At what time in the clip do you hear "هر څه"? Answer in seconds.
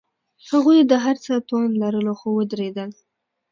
1.03-1.33